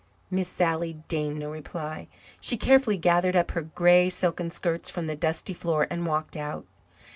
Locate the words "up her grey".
3.35-4.09